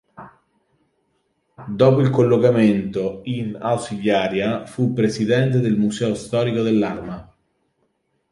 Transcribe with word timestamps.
Dopo 1.67 2.01
il 2.01 2.09
collocamento 2.09 3.19
in 3.25 3.55
ausiliaria 3.61 4.65
fu 4.65 4.93
presidente 4.93 5.59
del 5.59 5.77
museo 5.77 6.15
storico 6.15 6.63
dell'Arma. 6.63 7.31